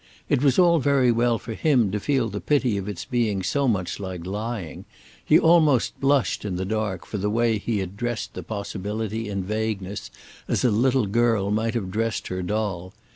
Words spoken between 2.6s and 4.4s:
of its being so much like